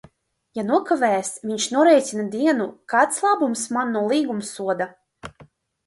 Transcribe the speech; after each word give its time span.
Ja 0.59 0.61
nokavēs 0.69 1.29
viņš 1.51 1.67
norēķina 1.75 2.27
dienu, 2.39 2.69
Kāds 2.95 3.23
labums 3.29 3.69
man 3.79 3.97
no 4.01 4.05
līgumsoda? 4.17 4.93